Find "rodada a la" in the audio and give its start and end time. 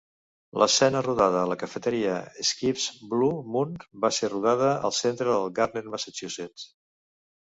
1.07-1.57